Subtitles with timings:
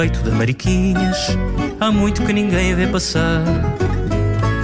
[0.00, 1.36] é feito de mariquinhas,
[1.78, 3.44] há muito que ninguém vê passar.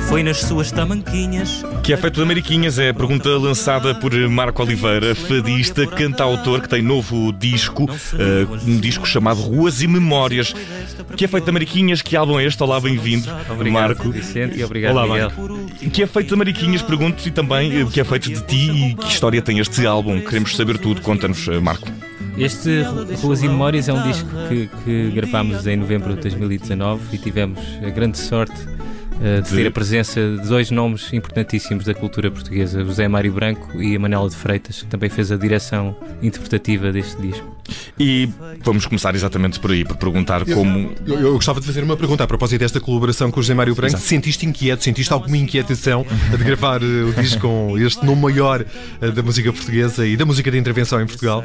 [0.09, 1.63] Foi nas suas tamanquinhas.
[1.83, 6.69] Que é feito de Ameriquinhas é a pergunta lançada por Marco Oliveira, fadista, cantautor, que
[6.71, 10.55] tem novo disco, uh, um disco chamado Ruas e Memórias.
[11.17, 12.63] Que é feito de Ameriquinhas, que álbum é este?
[12.63, 13.29] Olá, bem-vindo,
[13.71, 14.11] Marco.
[14.11, 15.33] Vicente, e obrigado, Olá, Miguel.
[15.37, 15.91] Marco.
[15.91, 19.09] Que é feito de Mariquinhas, pergunto-te também o que é feito de ti e que
[19.09, 20.19] história tem este álbum.
[20.21, 21.89] Queremos saber tudo, conta-nos, eh, Marco.
[22.39, 22.83] Este
[23.23, 27.59] Ruas e Memórias é um disco que, que gravámos em novembro de 2019 e tivemos
[27.83, 28.76] a grande sorte
[29.17, 33.33] uh, de, de ter a presença de dois nomes importantíssimos da cultura portuguesa, José Mário
[33.33, 37.57] Branco e a Manela de Freitas, que também fez a direção interpretativa deste disco.
[37.99, 38.29] E
[38.63, 40.93] vamos começar exatamente por aí, por perguntar eu, como.
[41.07, 43.75] Eu, eu, gostava de fazer uma pergunta a propósito desta colaboração com o José Mário
[43.75, 43.95] Branco.
[43.95, 44.05] Exato.
[44.05, 48.65] Sentiste inquieto, sentiste alguma inquietação de gravar uh, o disco com este nome maior
[49.01, 51.45] uh, da música portuguesa e da música de intervenção em Portugal?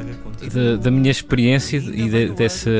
[0.52, 2.70] Da, da minha experiência e de, dessa,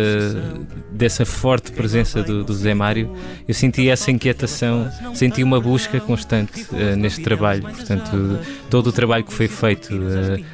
[1.02, 3.12] dessa forte presença do, do José Mário,
[3.48, 7.62] eu senti essa inquietação, senti uma busca constante uh, neste trabalho.
[7.62, 8.38] Portanto,
[8.70, 9.92] todo o trabalho que foi feito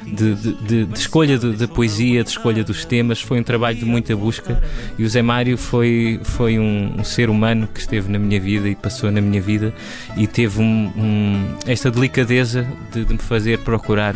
[0.07, 4.15] de, de, de, escolha de, poesia, de escolha dos temas, foi um trabalho de muita
[4.15, 4.59] busca
[4.97, 8.67] e o Zé Mário foi, foi um, um ser humano que esteve na minha vida
[8.67, 9.71] e passou na minha vida
[10.17, 14.15] e teve um, um, esta delicadeza de, de me fazer procurar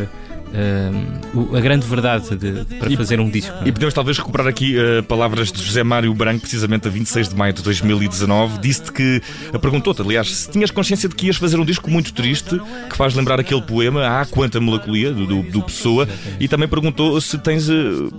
[0.53, 3.55] uh, a grande verdade de, para e, fazer um disco.
[3.65, 7.35] E podemos talvez recuperar aqui uh, palavras de José Mário Branco, precisamente a 26 de
[7.35, 8.59] maio de 2019.
[8.59, 9.21] Disse-te que,
[9.53, 12.95] uh, perguntou-te, aliás, se tinhas consciência de que ias fazer um disco muito triste, que
[12.95, 16.07] faz lembrar aquele poema Há Quanta Melancolia, do, do, do Pessoa,
[16.39, 17.67] e também perguntou se tens.
[17.69, 18.11] Uh,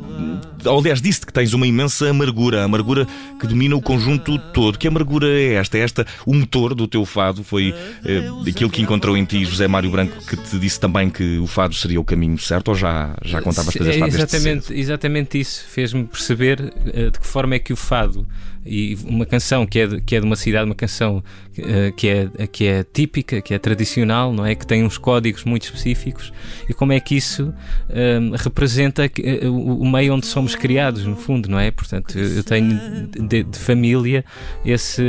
[0.67, 3.07] aliás, disse-te que tens uma imensa amargura, a amargura
[3.41, 4.79] que domina o conjunto todo.
[4.79, 5.79] Que amargura é esta?
[5.79, 7.45] É esta o motor do teu fado?
[7.45, 7.75] Foi
[8.49, 11.75] aquilo que encontrou em ti, José Mário Branco, que te disse também que o fado
[11.75, 16.05] seria o caminho caminho certo ou já, já contavas fazer parte exatamente, exatamente isso fez-me
[16.05, 18.27] perceber uh, de que forma é que o fado
[18.67, 21.19] e uma canção que é de, que é de uma cidade, uma canção
[21.59, 24.55] uh, que, é, que é típica, que é tradicional, não é?
[24.55, 26.33] Que tem uns códigos muito específicos
[26.69, 31.49] e como é que isso uh, representa uh, o meio onde somos criados, no fundo,
[31.49, 31.71] não é?
[31.71, 34.25] Portanto, eu tenho de, de família
[34.65, 35.03] esse,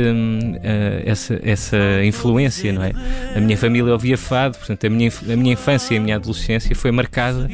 [1.04, 2.92] essa, essa influência, não é?
[3.34, 6.74] A minha família ouvia fado, portanto, a minha, a minha infância e a minha adolescência
[6.74, 7.48] foi marcada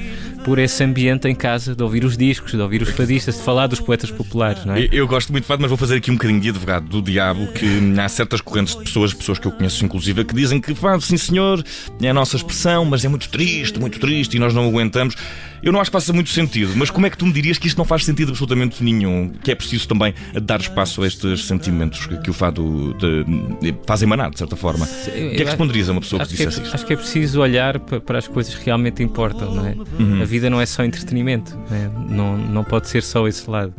[0.45, 3.67] por esse ambiente em casa, de ouvir os discos, de ouvir os fadistas, de falar
[3.67, 4.85] dos poetas populares, não é?
[4.85, 6.89] Eu, eu gosto muito de fado, mas vou fazer fazer aqui um bocadinho de advogado
[6.89, 10.61] do diabo, que há certas correntes de pessoas, pessoas que eu conheço inclusive, que dizem
[10.61, 11.63] que, sim senhor,
[12.01, 15.15] é a nossa expressão, mas é muito triste, muito triste e nós não aguentamos.
[15.63, 17.69] Eu não acho que faça muito sentido, mas como é que tu me dirias que
[17.69, 19.31] isto não faz sentido absolutamente nenhum?
[19.43, 20.13] Que é preciso também
[20.43, 23.25] dar espaço a estes sentimentos que o fado de,
[23.73, 24.85] de, faz emanar, de certa forma.
[24.85, 26.75] O que é que responderias a uma pessoa que dissesse que é, isto?
[26.75, 29.77] Acho que é preciso olhar para as coisas que realmente importam, não é?
[29.99, 30.23] Uhum.
[30.23, 31.91] A vida não é só entretenimento, não, é?
[32.09, 33.73] não, não pode ser só esse lado.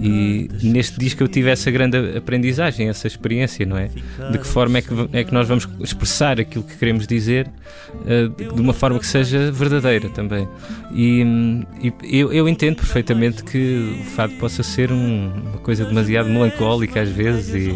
[0.00, 3.88] E neste disco eu tive essa grande aprendizagem, essa experiência, não é?
[4.30, 7.48] De que forma é que, é que nós vamos expressar aquilo que queremos dizer
[7.94, 10.48] uh, de uma forma que seja verdadeira também.
[10.92, 16.28] E e, eu, eu, entendo perfeitamente que o fado possa ser um, uma coisa demasiado
[16.28, 17.70] melancólica às vezes e,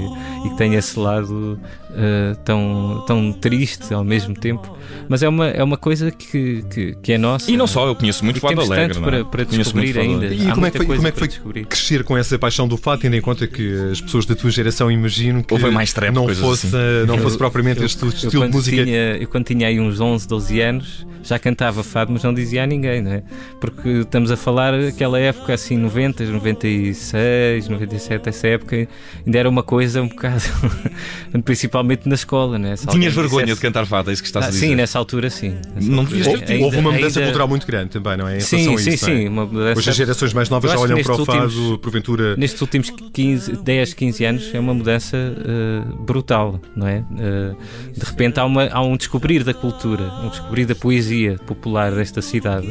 [0.47, 1.59] e que tenha esse lado
[1.91, 4.77] uh, tão, tão triste ao mesmo tempo,
[5.09, 7.51] mas é uma, é uma coisa que, que, que é nossa.
[7.51, 9.01] E não só, eu conheço muito fado alegre.
[9.01, 10.27] Para, para descobrir ainda.
[10.27, 13.03] E como é, que foi, como é que foi crescer com essa paixão do fado,
[13.03, 16.29] tendo em conta que as pessoas da tua geração imagino que Ou mais trap, não,
[16.29, 17.07] fosse, assim.
[17.07, 18.85] não fosse propriamente eu, este eu, estilo de música?
[18.85, 22.63] Tinha, eu quando tinha aí uns 11, 12 anos já cantava fado, mas não dizia
[22.63, 23.23] a ninguém, não é?
[23.61, 28.89] Porque estamos a falar aquela época assim, 90, 96, 97, essa época
[29.27, 30.43] ainda era uma coisa um bocado,
[31.45, 32.75] principalmente na escola, né?
[32.77, 33.61] Tinhas vergonha dissesse...
[33.61, 34.69] de cantar fado, é isso que estás ah, a dizer?
[34.69, 35.57] Sim, nessa altura sim.
[35.75, 37.29] Nessa não altura, ter ainda, Houve uma mudança ainda...
[37.29, 38.37] cultural muito grande também, não é?
[38.37, 39.27] Em sim, sim, isso, sim.
[39.27, 39.29] É?
[39.29, 39.79] Uma mudança...
[39.79, 42.37] Hoje as gerações mais novas já olham para o fado, últimos, porventura.
[42.37, 46.99] Nestes últimos 15, 10, 15 anos é uma mudança uh, brutal, não é?
[46.99, 47.57] Uh,
[47.97, 52.23] de repente há, uma, há um descobrir da cultura, um descobrir da poesia popular desta
[52.23, 52.69] cidade,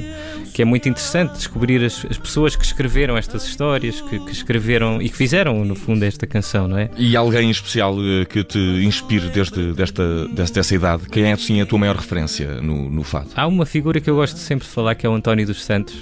[0.54, 5.02] que é muito interessante descobrir as, as pessoas que escreveram estas histórias, que, que, escreveram
[5.02, 6.90] e que fizeram, no fundo, esta canção, não é?
[6.98, 8.58] E alguém especial eh, que te
[8.98, 11.10] inspire desde desta, desta, dessa idade?
[11.10, 13.30] Quem é, assim, a tua maior referência no, no fado?
[13.36, 15.96] Há uma figura que eu gosto sempre de falar, que é o António dos Santos,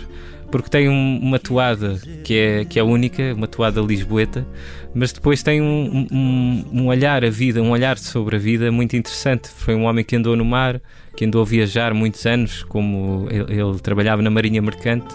[0.56, 4.48] porque tem um, uma toada que é, que é única, uma toada lisboeta,
[4.94, 8.96] mas depois tem um, um, um, olhar a vida, um olhar sobre a vida muito
[8.96, 9.50] interessante.
[9.50, 10.80] Foi um homem que andou no mar,
[11.14, 15.14] que andou a viajar muitos anos, como ele, ele trabalhava na Marinha Mercante,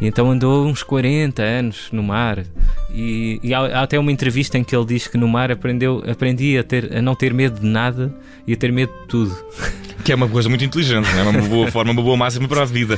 [0.00, 2.44] e então andou uns 40 anos no mar.
[2.94, 6.04] E, e há, há, até uma entrevista em que ele diz que no mar aprendeu,
[6.08, 8.14] aprendi a, ter, a não ter medo de nada
[8.46, 9.36] e a ter medo de tudo.
[10.06, 12.64] Que é uma coisa muito inteligente, é uma boa forma, uma boa máxima para a
[12.64, 12.96] vida.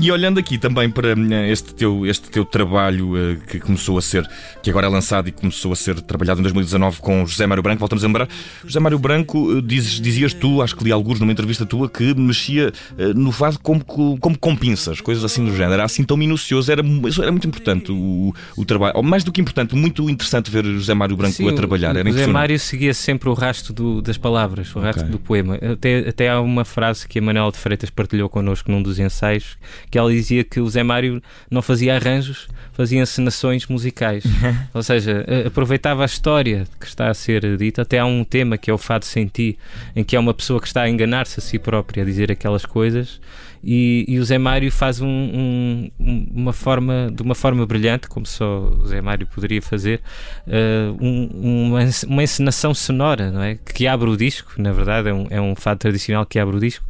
[0.00, 1.14] e olhando aqui também para
[1.48, 4.28] este teu, este teu trabalho uh, que começou a ser,
[4.60, 7.78] que agora é lançado e começou a ser trabalhado em 2019 com José Mário Branco,
[7.78, 8.28] voltamos a lembrar.
[8.64, 12.14] José Mário Branco, uh, dizes, dizias tu, acho que li alguns numa entrevista tua, que
[12.14, 15.74] mexia uh, no fado como, como com pinças, coisas assim do género.
[15.74, 18.94] Era assim tão minucioso, era, era muito importante o, o trabalho.
[18.96, 21.94] Ou mais do que importante, muito interessante ver José Mário Branco Sim, a trabalhar.
[21.94, 25.12] Era José Mário seguia sempre o rastro do, das palavras, o rastro okay.
[25.12, 25.56] do poema.
[25.56, 29.56] Até, até há uma frase que a Manuel de Freitas partilhou connosco num dos ensaios,
[29.90, 34.24] que ela dizia que o Zé Mário não fazia arranjos, fazia encenações musicais.
[34.74, 37.82] Ou seja, aproveitava a história que está a ser dita.
[37.82, 39.58] Até há um tema que é o Fado Sem Ti,
[39.94, 42.64] em que é uma pessoa que está a enganar-se a si própria, a dizer aquelas
[42.64, 43.20] coisas
[43.62, 45.90] e, e o Zé Mário faz um, um,
[46.34, 50.00] uma forma, de uma forma brilhante, como só o Zé Mário poderia fazer,
[50.46, 53.56] uh, um, uma, uma encenação sonora, não é?
[53.56, 56.60] Que abre o disco, na verdade, é um, é um fado tradicional que abre o
[56.60, 56.84] disco,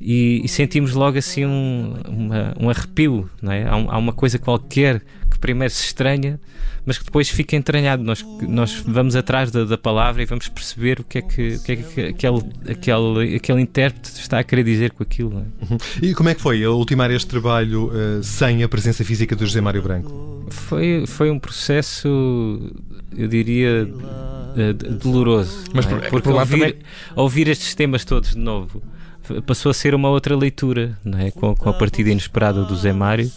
[0.00, 3.64] e, e sentimos logo assim um, uma, um arrepio, não é?
[3.64, 6.38] Há, há uma coisa qualquer que primeiro se estranha,
[6.86, 8.02] mas que depois fica entranhado.
[8.02, 11.62] Nós, nós vamos atrás da, da palavra e vamos perceber o que é que, o
[11.62, 15.38] que, é que aquele, aquele, aquele intérprete está a querer dizer com aquilo.
[15.38, 15.64] É?
[15.64, 15.78] Uhum.
[16.02, 19.46] E como é que foi a ultimar este trabalho uh, sem a presença física do
[19.46, 20.44] José Mário Branco?
[20.50, 22.06] Foi, foi um processo,
[23.16, 25.64] eu diria, uh, doloroso.
[25.72, 26.10] Mas é?
[26.10, 26.74] porque ouvir, também...
[27.16, 28.82] ouvir estes temas todos de novo
[29.46, 31.30] passou a ser uma outra leitura, não é?
[31.30, 33.30] com, com a partida inesperada do Zé Mário.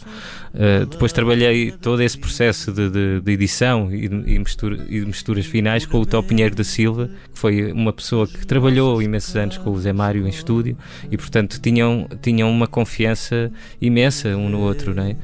[0.54, 5.46] Uh, depois trabalhei todo esse processo de, de, de edição e, e, mistura, e misturas
[5.46, 9.58] finais com o Tó Pinheiro da Silva, que foi uma pessoa que trabalhou imensos anos
[9.58, 10.78] com o Zé Mário em estúdio
[11.12, 14.96] e, portanto, tinham, tinham uma confiança imensa um no outro.
[14.96, 15.16] Não é?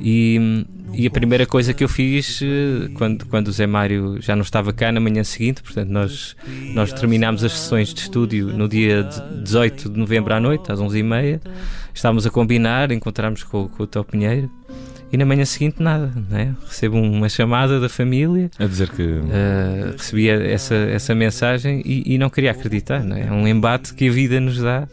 [0.00, 4.34] E, e a primeira coisa que eu fiz eh, quando, quando o Zé Mário já
[4.34, 6.36] não estava cá na manhã seguinte, portanto, nós,
[6.74, 9.08] nós terminámos as sessões de estúdio no dia
[9.42, 11.40] 18 de novembro à noite, às 11h30.
[11.94, 14.50] Estávamos a combinar, encontramos com, com o Tó Pinheiro
[15.12, 16.54] e na manhã seguinte nada, né?
[16.68, 22.18] recebo uma chamada da família a dizer que uh, recebia essa, essa mensagem e, e
[22.18, 23.26] não queria acreditar, não é?
[23.26, 24.86] é um embate que a vida nos dá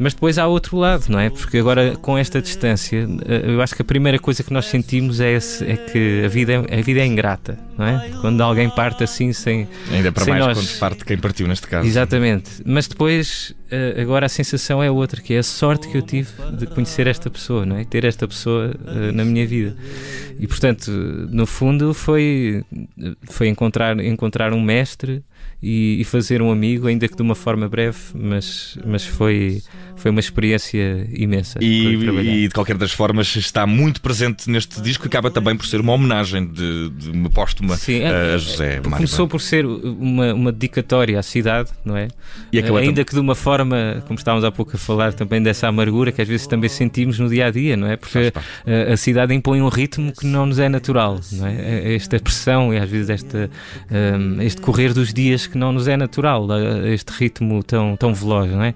[0.00, 1.28] mas depois há outro lado, não é?
[1.28, 5.20] Porque agora, com esta distância, eh, eu acho que a primeira coisa que nós sentimos
[5.20, 8.10] é, esse, é que a vida é, a vida é ingrata, não é?
[8.22, 9.68] Quando alguém parte assim sem.
[9.92, 10.58] Ainda para sem mais nós...
[10.58, 11.86] quando parte quem partiu, neste caso.
[11.86, 12.50] Exatamente.
[12.64, 16.30] Mas depois, eh, agora a sensação é outra, que é a sorte que eu tive
[16.54, 17.84] de conhecer esta pessoa, não é?
[17.84, 19.76] Ter esta pessoa uh, na minha vida.
[20.38, 22.64] E portanto, no fundo, foi,
[23.24, 25.22] foi encontrar, encontrar um mestre
[25.62, 29.62] e, e, fazer um amigo, ainda que de uma forma breve, mas, mas foi,
[29.94, 31.58] foi uma experiência imensa.
[31.62, 35.80] E, e, de qualquer das formas está muito presente neste disco, acaba também por ser
[35.80, 38.90] uma homenagem de, de uma póstuma Sim, a José Mário.
[38.90, 42.08] Começou por ser uma, uma dedicatória à cidade, não é?
[42.78, 46.22] ainda que de uma forma, como estávamos há pouco a falar, também dessa amargura que
[46.22, 47.96] às vezes também sentimos no dia a dia, não é?
[47.96, 48.32] Porque
[48.66, 51.54] a, a, cidade impõe um ritmo que não nos é natural, não é?
[51.54, 53.50] é, é esta pressão e às vezes esta,
[53.90, 56.46] um, este correr dos dias que não nos é natural,
[56.86, 58.74] este ritmo tão, tão veloz, não é?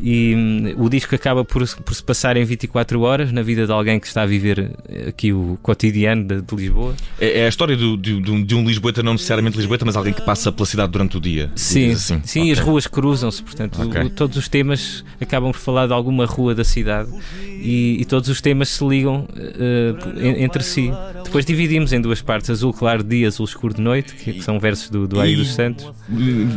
[0.00, 3.72] E hum, o disco acaba por, por se passar em 24 horas na vida de
[3.72, 4.72] alguém que está a viver
[5.08, 6.94] aqui o cotidiano de, de Lisboa.
[7.20, 10.22] É, é, a história do, de, de, um, Lisboeta, não necessariamente Lisboeta, mas alguém que
[10.22, 11.50] passa pela cidade durante o dia.
[11.54, 12.20] Sim, assim.
[12.24, 12.52] sim okay.
[12.52, 14.02] as ruas cruzam-se, portanto, okay.
[14.02, 17.10] o, todos os temas acabam por falar de alguma rua da cidade
[17.42, 20.90] e, e todos os temas se ligam uh, entre si.
[21.24, 24.58] Depois dividimos em duas partes, azul claro de dia, azul escuro de noite, que são
[24.58, 25.85] versos do, do Aí dos Santos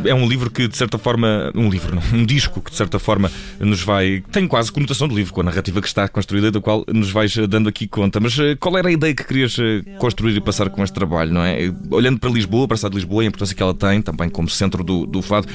[0.04, 2.98] é um livro que, de certa forma, um livro, não, um disco que, de certa
[2.98, 4.22] forma, nos vai.
[4.30, 7.34] tem quase conotação de livro, com a narrativa que está construída, da qual nos vais
[7.48, 8.20] dando aqui conta.
[8.20, 11.32] Mas eh, qual era a ideia que querias eh, construir e passar com este trabalho,
[11.32, 11.72] não é?
[11.90, 14.48] Olhando para Lisboa, para a cidade de Lisboa, a importância que ela tem, também como
[14.48, 15.46] centro do, do fado,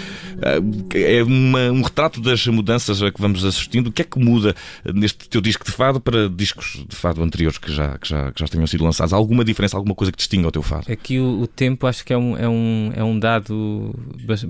[0.93, 3.87] eh, é uma, um retrato das mudanças a que vamos assistindo.
[3.87, 4.55] O que é que muda
[4.93, 8.39] neste teu disco de fado para discos de fado anteriores que já, que já, que
[8.39, 9.13] já tenham sido lançados?
[9.13, 10.91] Há alguma diferença, alguma coisa que distinga o teu fado?
[10.91, 13.64] Aqui o, o tempo acho que é um, é um, é um dado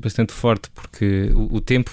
[0.01, 1.91] bastante forte, porque o, o tempo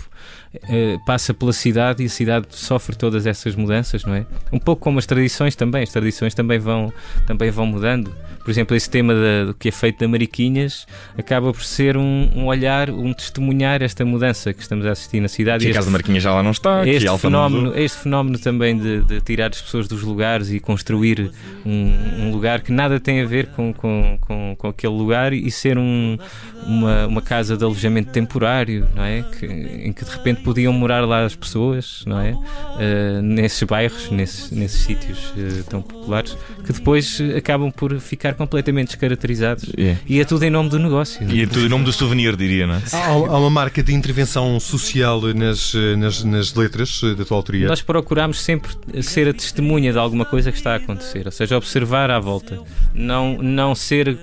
[1.07, 4.26] passa pela cidade e a cidade sofre todas essas mudanças, não é?
[4.52, 6.93] Um pouco como as tradições também, as tradições também vão,
[7.26, 8.12] também vão mudando.
[8.45, 10.87] Por exemplo, esse tema da, do que é feito da Mariquinhas
[11.17, 15.29] acaba por ser um, um, olhar, um testemunhar esta mudança que estamos a assistir na
[15.29, 15.64] cidade.
[15.64, 16.87] Que a casa de Mariquinhas já lá não está.
[16.87, 21.31] Este, fenómeno, este fenómeno também de, de, tirar as pessoas dos lugares e construir
[21.64, 25.50] um, um lugar que nada tem a ver com, com, com, com aquele lugar e
[25.50, 26.19] ser um,
[26.67, 29.23] uma, uma casa de alojamento temporário, não é?
[29.23, 32.33] Que, em que de repente podiam morar lá as pessoas, não é?
[32.33, 38.88] Uh, nesses bairros, nesses, nesses sítios uh, tão populares, que depois acabam por ficar completamente
[38.88, 39.73] descaracterizados.
[39.76, 40.00] Yeah.
[40.07, 41.26] E é tudo em nome do negócio.
[41.28, 42.83] E é tudo em nome do souvenir, diria, não é?
[42.92, 47.66] Há, há uma marca de intervenção social nas, nas, nas letras da tua autoria?
[47.69, 48.71] Nós procuramos sempre
[49.02, 52.61] ser a testemunha de alguma coisa que está a acontecer, ou seja, observar à volta.
[52.95, 54.19] Não, não ser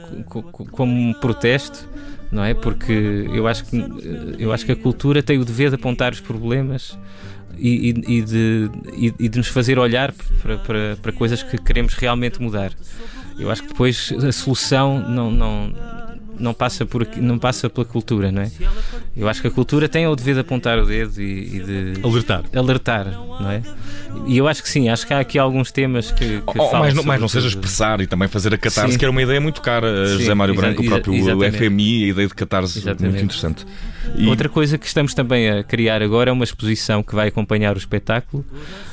[0.71, 1.87] como um protesto,
[2.31, 2.53] não é?
[2.53, 3.85] Porque eu acho que,
[4.37, 6.97] eu acho que a cultura tem o dever de apontar os problemas
[7.57, 8.69] e, e, de,
[9.19, 12.71] e, de nos fazer olhar para, para, para coisas que queremos realmente mudar.
[13.37, 15.73] Eu acho que depois a solução não, não,
[16.39, 18.51] não passa por não passa pela cultura, não é?
[19.15, 21.93] Eu acho que a cultura tem o dever de apontar o dedo e, e de
[22.03, 23.61] alertar, alertar, não é?
[24.25, 26.93] E eu acho que sim, acho que há aqui alguns temas que, que oh, mais,
[26.93, 28.97] não, mais não seja expressar e também fazer a catarse, sim.
[28.97, 31.57] que era uma ideia muito cara, sim, José Mário Branco, o próprio exatamente.
[31.57, 33.11] FMI, a ideia de catarse exatamente.
[33.11, 33.65] muito interessante.
[34.15, 34.27] E...
[34.27, 37.77] Outra coisa que estamos também a criar agora é uma exposição que vai acompanhar o
[37.77, 38.45] espetáculo,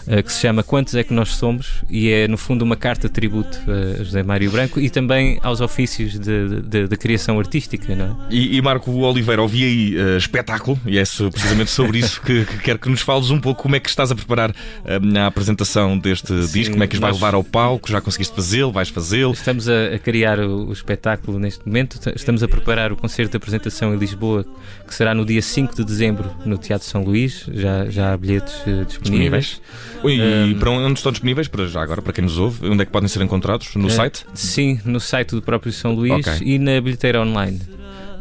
[0.07, 3.09] uh, que se chama Quantos é que nós somos e é no fundo uma carta
[3.09, 3.59] de tributo
[4.01, 8.17] a José Mário Branco e também aos ofícios de, de, de criação artística, não é?
[8.31, 12.59] E, e Marco Oliveira, ouvi aí uh, espetáculo e é precisamente sobre isso que, que
[12.59, 15.99] quero que nos fales um pouco como é que estás a preparar uh, a apresentação
[15.99, 18.89] deste Sim, disco, como é que os vais levar ao palco, já conseguiste fazê-lo, vais
[18.89, 19.33] fazê-lo?
[19.33, 23.37] Estamos a, a criar o, o espetáculo neste momento, estamos a preparar o concerto de
[23.37, 24.45] apresentação em Lisboa,
[24.87, 27.47] que será no dia 5 de dezembro no Teatro São Luís.
[27.53, 28.97] Já, já há bilhetes uh, disponíveis.
[28.97, 29.61] disponíveis.
[30.09, 31.49] E um, para onde estão disponíveis?
[31.49, 33.75] Para já agora, para quem nos ouve, onde é que podem ser encontrados?
[33.75, 34.25] No uh, site?
[34.35, 36.55] Sim, no site do próprio São Luís okay.
[36.55, 37.61] e na bilheteira online.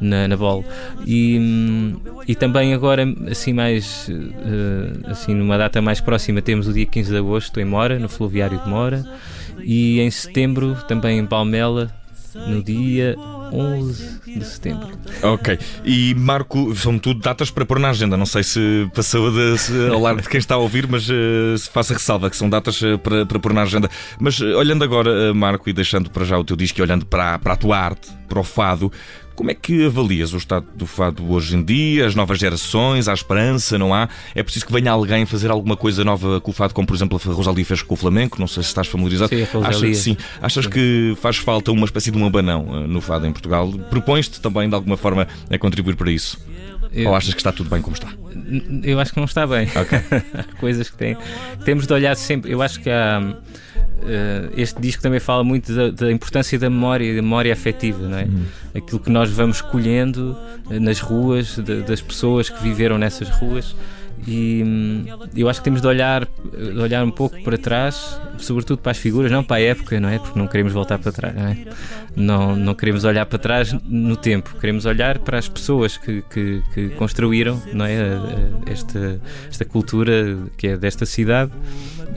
[0.02, 0.66] Na, na BOL
[1.06, 1.96] e, hum,
[2.28, 7.12] e também agora assim mais uh, assim numa data mais próxima temos o dia 15
[7.12, 9.06] de agosto em Mora, no Fluviário de Mora
[9.64, 11.90] e em setembro também em Palmela
[12.36, 13.16] no dia
[13.56, 14.90] 11 de setembro.
[15.22, 15.58] Ok.
[15.84, 18.18] E Marco, são tudo datas para pôr na agenda.
[18.18, 21.58] Não sei se passou de, se, ao largo de quem está a ouvir, mas uh,
[21.58, 23.90] se faça ressalva que são datas uh, para, para pôr na agenda.
[24.20, 27.40] Mas uh, olhando agora, Marco, e deixando para já o teu disco e olhando para,
[27.40, 28.92] para a tua arte, para o fado,
[29.36, 33.14] como é que avalias o estado do fado hoje em dia, as novas gerações, a
[33.14, 34.08] esperança, não há?
[34.34, 37.20] É preciso que venha alguém fazer alguma coisa nova com o fado, como por exemplo
[37.24, 39.36] a Rosalia fez com o flamenco, não sei se estás familiarizado.
[39.36, 43.02] Sim, a Achas, sim, achas que faz falta uma espécie de um abanão eh, no
[43.02, 43.72] fado em Portugal?
[43.90, 46.40] Propões-te também de alguma forma a contribuir para isso?
[46.94, 48.08] Eu, Ou achas que está tudo bem como está?
[48.84, 49.68] Eu acho que não está bem.
[49.68, 50.00] Okay.
[50.60, 51.18] Coisas que tem,
[51.66, 52.52] temos de olhar sempre.
[52.52, 53.36] Eu acho que há
[54.56, 58.28] este disco também fala muito da, da, importância da memória, da memória afetiva, não é?
[58.76, 63.76] Aquilo que nós vamos colhendo uh, nas ruas, de, das pessoas que viveram nessas ruas.
[64.28, 68.80] E hum, eu acho que temos de olhar, de olhar um pouco para trás, sobretudo
[68.80, 70.18] para as figuras, não para a época, não é?
[70.18, 71.58] Porque não queremos voltar para trás, não é?
[72.16, 76.64] Não, não queremos olhar para trás no tempo, queremos olhar para as pessoas que, que,
[76.74, 77.98] que construíram, não é?
[78.66, 81.52] Esta, esta cultura que é desta cidade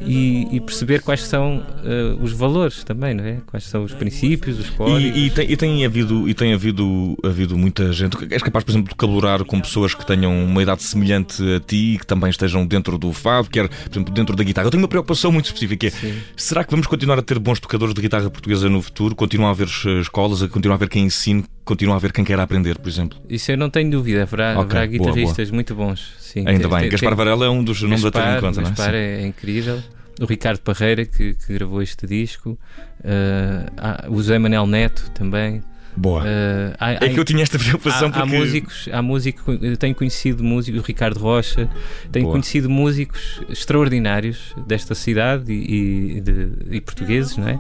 [0.01, 3.39] e, e perceber quais são uh, os valores também, não é?
[3.47, 5.17] Quais são os princípios, os códigos.
[5.17, 8.17] E, e, tem, e tem, havido, e tem havido, havido muita gente.
[8.31, 11.95] És capaz, por exemplo, de colaborar com pessoas que tenham uma idade semelhante a ti
[11.95, 14.67] e que também estejam dentro do fado, quer, por exemplo, dentro da guitarra.
[14.67, 15.89] Eu tenho uma preocupação muito específica.
[15.89, 19.15] É, será que vamos continuar a ter bons tocadores de guitarra portuguesa no futuro?
[19.15, 22.25] Continuar a haver eh, escolas, a continuar a haver quem ensine, continuar a ver quem
[22.25, 23.19] quer aprender, por exemplo?
[23.29, 24.23] Isso eu não tenho dúvida.
[24.23, 25.55] Haverá, okay, haverá guitarristas boa, boa.
[25.55, 26.15] muito bons.
[26.19, 26.81] Sim, Ainda bem.
[26.81, 28.71] Tem, Gaspar Varela é um dos nomes a ter em conta, não é?
[28.71, 29.83] Gaspar é, incrível
[30.21, 32.59] o Ricardo Parreira, que, que gravou este disco,
[33.05, 35.63] uh, o José Manel Neto também.
[35.97, 36.23] Boa.
[36.23, 38.37] Uh, há, é que eu tinha esta preocupação há, porque...
[38.37, 41.71] há músicos, há músicos, eu tenho conhecido músicos, o Ricardo Rocha,
[42.11, 42.33] tenho Boa.
[42.33, 47.59] conhecido músicos extraordinários desta cidade e, e, de, e portugueses, não é?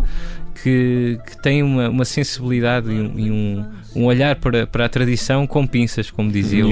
[0.63, 4.89] que, que tem uma, uma sensibilidade e um, e um, um, olhar para, para a
[4.89, 6.71] tradição com pinças, como dizia o,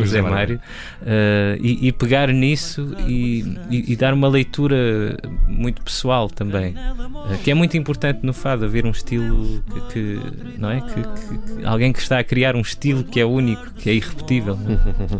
[0.00, 0.56] o Zé Mário,
[1.02, 5.16] uh, e, e, pegar nisso e, e, dar uma leitura
[5.48, 10.58] muito pessoal também, uh, que é muito importante no fado, haver um estilo que, que
[10.58, 10.80] não é?
[10.80, 14.58] Que, que, alguém que está a criar um estilo que é único, que é irrepetível.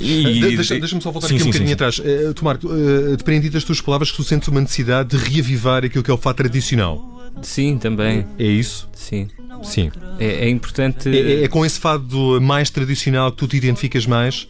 [0.01, 1.75] E, Deixa-me deixa só voltar sim, aqui um sim, bocadinho sim.
[1.75, 1.99] atrás.
[1.99, 6.11] Uh, Tomar, uh, das tuas palavras, que tu sentes uma necessidade de reavivar aquilo que
[6.11, 7.15] é o fado tradicional.
[7.43, 8.27] Sim, também.
[8.39, 8.89] É isso?
[8.93, 9.29] Sim.
[9.63, 9.91] Sim.
[10.19, 11.09] É, é importante.
[11.09, 14.49] É, é, é, com esse fado mais tradicional que tu te identificas mais?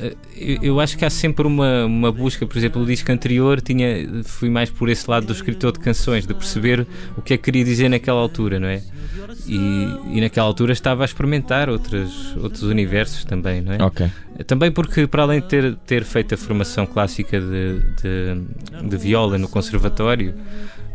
[0.00, 3.60] Eh, eu, eu acho que há sempre uma, uma busca, por exemplo, o disco anterior
[3.60, 7.36] tinha, fui mais por esse lado do escritor de canções, de perceber o que é
[7.36, 8.82] que queria dizer naquela altura, não é?
[9.46, 9.56] E,
[10.14, 13.82] e naquela altura estava a experimentar outros, outros universos também, não é?
[13.82, 14.06] Ok.
[14.46, 19.36] Também porque, para além de ter, ter feito a formação clássica de, de, de viola
[19.36, 20.32] no conservatório,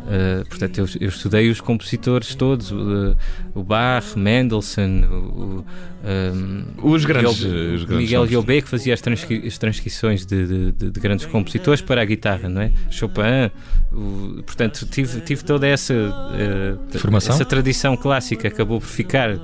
[0.03, 3.15] Uh, portanto, eu, eu, estudei os compositores todos, uh,
[3.55, 5.65] o Bach, Mendelssohn, o,
[6.03, 10.71] um, os grandes, Miguel, os grandes Miguel que fazia as, transcri as transcrições de, de,
[10.73, 12.71] de, de, grandes compositores para a guitarra, não é?
[12.91, 13.49] Chopin,
[13.93, 17.35] o, portanto, tive, tive toda essa, uh, Formação?
[17.35, 19.39] essa tradição clássica, acabou por ficar.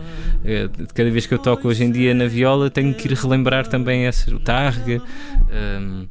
[0.93, 4.07] cada vez que eu toco hoje em dia na viola, tenho que ir relembrar também
[4.07, 5.01] essa, o Targa.
[5.81, 6.05] Um,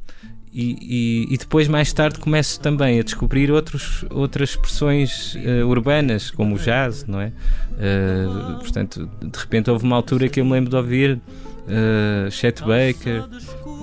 [0.53, 6.31] e, e, e, depois, mais tarde, começo também a descobrir outros, outras expressões uh, urbanas,
[6.31, 7.33] como o jazz, não é?
[7.73, 11.21] Uh, portanto, de repente houve uma altura que eu me lembro de ouvir
[11.69, 13.25] uh, Chet Baker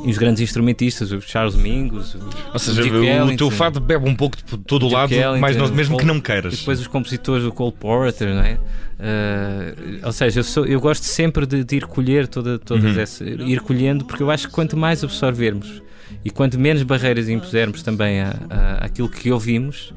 [0.05, 2.19] e os grandes instrumentistas, o Charles Mingus, o,
[2.53, 5.67] Ou seja, o, o teu fado bebe um pouco de todo o lado, mas não,
[5.69, 6.53] mesmo que não queiras.
[6.53, 8.59] E depois os compositores do Cole Porter, não é?
[8.95, 13.01] Uh, ou seja, eu, sou, eu gosto sempre de, de ir colher toda, todas uhum.
[13.01, 15.81] essa, ir colhendo, porque eu acho que quanto mais absorvermos
[16.24, 19.93] e quanto menos barreiras impusermos também a, a, àquilo que ouvimos,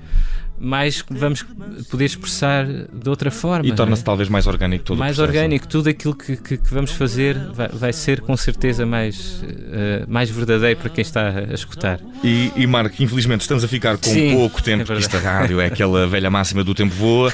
[0.60, 1.44] mais vamos
[1.90, 3.66] poder expressar de outra forma.
[3.66, 4.04] E torna-se é?
[4.04, 7.92] talvez mais orgânico todo Mais orgânico, tudo aquilo que, que, que vamos fazer vai, vai,
[7.92, 12.00] ser com certeza mais, uh, mais verdadeiro para quem está a escutar.
[12.22, 15.60] E, e Marco, infelizmente estamos a ficar com Sim, pouco tempo, é porque esta rádio
[15.60, 17.32] é aquela velha máxima do tempo voa,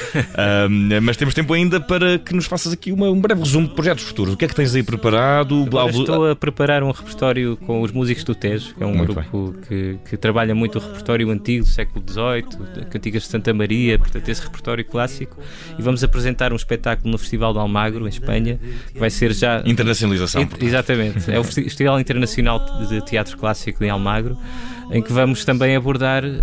[1.03, 4.05] mas temos tempo ainda para que nos faças aqui uma, um breve resumo de projetos
[4.05, 4.35] futuros.
[4.35, 5.65] O que é que tens aí preparado?
[5.67, 9.15] Agora estou a preparar um repertório com os músicos do Tejo, que é um muito
[9.15, 13.99] grupo que, que, trabalha muito o repertório antigo do século XVIII, cantigas de Santa Maria,
[13.99, 15.41] portanto, esse repertório clássico.
[15.79, 18.59] E vamos apresentar um espetáculo no Festival de Almagro, em Espanha,
[18.93, 19.63] que vai ser já.
[19.65, 20.49] Internacionalização.
[20.61, 21.31] exatamente.
[21.31, 24.37] É o Festival Internacional de Teatro Clássico em Almagro,
[24.91, 26.39] em que vamos também abordar uh,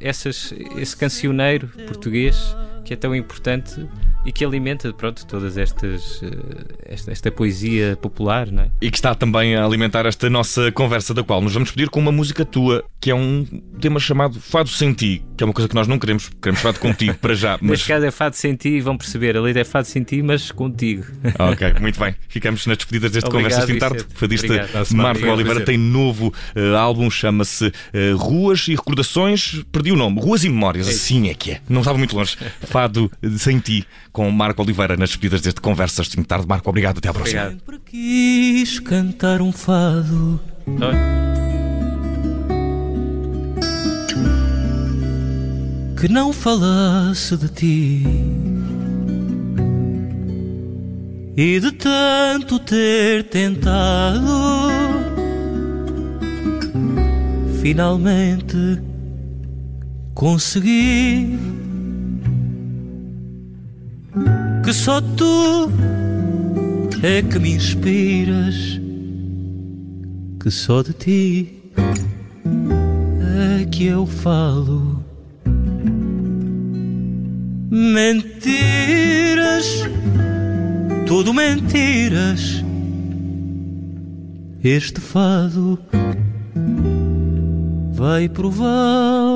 [0.00, 3.86] essas, esse cancioneiro português que é tão importante
[4.24, 8.70] e que alimenta pronto, todas estas eh, esta, esta, poesia popular, não é?
[8.80, 12.00] E que está também a alimentar esta nossa conversa, da qual nos vamos pedir com
[12.00, 13.46] uma música tua, que é um
[13.80, 16.78] tema chamado Fado Sem Ti, que é uma coisa que nós não queremos, queremos fado
[16.78, 17.58] contigo para já.
[17.62, 17.70] Mas...
[17.70, 20.50] Neste caso é Fado Sem Ti, vão perceber, a letra é Fado Sem Ti, mas
[20.50, 21.04] contigo.
[21.38, 22.14] Ok, muito bem.
[22.28, 24.04] Ficamos nas despedidas deste Conversas de Tarde.
[24.14, 30.20] Fadista Marco Oliveira tem novo uh, álbum, chama-se uh, Ruas e Recordações, perdi o nome,
[30.20, 31.60] Ruas e Memórias, é assim é que é.
[31.68, 32.36] Não estava muito longe.
[32.62, 36.46] Fado Sem Ti com Marco Oliveira nas despedidas deste Conversas de Tarde.
[36.46, 36.98] Marco, obrigado.
[36.98, 37.42] Até à próxima.
[37.46, 37.80] Obrigado.
[37.84, 40.40] quis cantar um fado.
[46.00, 48.02] Que não falasse de ti
[51.36, 54.26] e de tanto ter tentado,
[57.62, 58.80] finalmente
[60.14, 61.38] consegui
[64.70, 65.68] que só tu
[67.02, 68.80] é que me inspiras,
[70.40, 71.60] que só de ti
[73.58, 75.04] é que eu falo.
[77.68, 78.62] Mentiras,
[81.04, 82.62] tudo mentiras.
[84.62, 85.80] Este fado
[87.92, 89.29] vai prová-lo.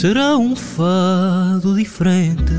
[0.00, 2.54] Será um fado diferente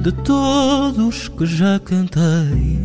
[0.00, 2.78] de todos que já cantei.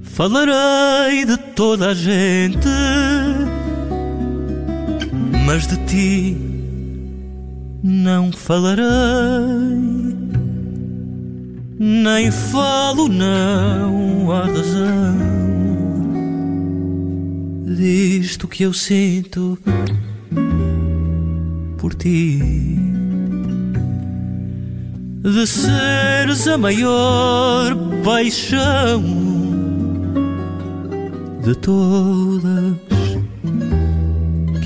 [0.00, 2.68] Falarei de toda a gente,
[5.44, 6.36] mas de ti
[7.82, 8.84] não falarei.
[11.80, 15.39] Nem falo, não há razão
[17.80, 19.58] disto que eu sinto
[21.78, 22.38] por ti.
[25.22, 29.02] De seres a maior paixão
[31.42, 32.76] de todas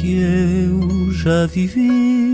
[0.01, 2.34] que eu já vivi.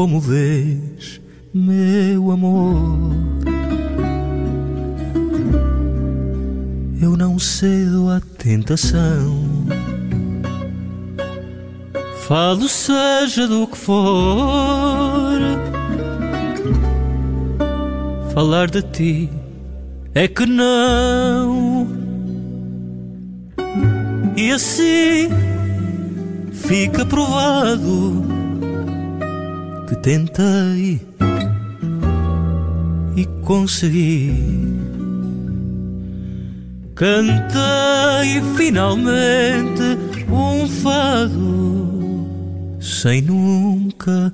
[0.00, 1.20] Como vês,
[1.52, 3.12] meu amor.
[7.02, 9.44] Eu não cedo à tentação.
[12.26, 15.38] Falo seja do que for.
[18.32, 19.30] Falar de ti
[20.14, 21.86] é que não.
[24.34, 25.28] E assim
[26.54, 28.39] fica provado
[29.90, 31.00] que tentei
[33.16, 34.32] e consegui.
[36.94, 39.98] Cantei finalmente
[40.30, 42.28] um fado
[42.78, 44.32] sem nunca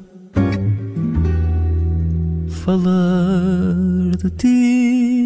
[2.50, 5.25] falar de ti.